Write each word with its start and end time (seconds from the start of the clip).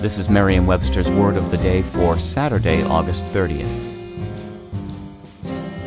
This 0.00 0.18
is 0.18 0.28
Merriam 0.28 0.66
Webster's 0.66 1.08
Word 1.08 1.38
of 1.38 1.50
the 1.50 1.56
Day 1.56 1.80
for 1.80 2.18
Saturday, 2.18 2.82
August 2.82 3.24
30th. 3.24 3.66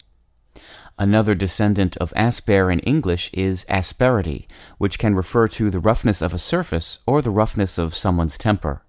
Another 0.99 1.33
descendant 1.33 1.95
of 1.97 2.11
asper 2.13 2.69
in 2.69 2.79
English 2.79 3.29
is 3.33 3.65
asperity, 3.69 4.45
which 4.77 4.99
can 4.99 5.15
refer 5.15 5.47
to 5.47 5.69
the 5.69 5.79
roughness 5.79 6.21
of 6.21 6.33
a 6.33 6.37
surface 6.37 6.99
or 7.07 7.21
the 7.21 7.31
roughness 7.31 7.77
of 7.77 7.95
someone's 7.95 8.37
temper. 8.37 8.81